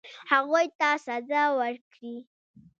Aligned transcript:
هغوی 0.31 0.65
ته 0.79 0.89
سزا 1.05 1.43
ورکړي. 1.59 2.15